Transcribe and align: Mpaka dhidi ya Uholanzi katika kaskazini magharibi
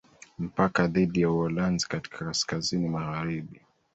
Mpaka 0.39 0.87
dhidi 0.87 1.21
ya 1.21 1.31
Uholanzi 1.31 1.87
katika 1.87 2.17
kaskazini 2.25 2.89
magharibi 2.89 3.61